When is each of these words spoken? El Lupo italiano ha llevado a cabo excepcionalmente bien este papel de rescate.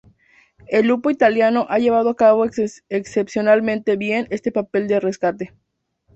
El 0.65 0.87
Lupo 0.87 1.11
italiano 1.11 1.67
ha 1.69 1.77
llevado 1.77 2.09
a 2.09 2.15
cabo 2.15 2.43
excepcionalmente 2.45 3.97
bien 3.97 4.25
este 4.31 4.51
papel 4.51 4.87
de 4.87 4.99
rescate. 4.99 5.53